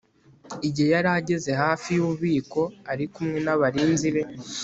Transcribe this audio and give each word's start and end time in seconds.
igihe 0.67 0.89
yari 0.95 1.09
ageze 1.19 1.51
hafi 1.61 1.87
y'ububiko 1.95 2.61
ari 2.91 3.05
kumwe 3.13 3.37
n'abarinzi 3.45 4.07
be 4.15 4.21